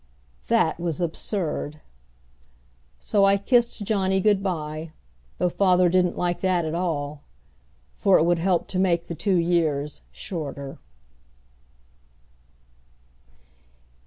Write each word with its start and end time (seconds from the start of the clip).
That 0.47 0.79
was 0.79 0.99
absurd! 0.99 1.79
So 2.99 3.23
I 3.23 3.37
kissed 3.37 3.85
Johnny 3.85 4.19
good 4.19 4.41
by 4.41 4.93
though 5.37 5.47
father 5.47 5.89
didn't 5.89 6.17
like 6.17 6.41
that 6.41 6.65
at 6.65 6.73
all 6.73 7.21
for 7.93 8.17
it 8.17 8.25
would 8.25 8.39
help 8.39 8.67
to 8.69 8.79
make 8.79 9.05
the 9.07 9.13
two 9.13 9.35
years 9.37 10.01
shorter. 10.11 10.79